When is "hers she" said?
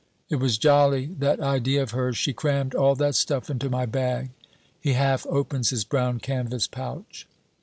1.91-2.33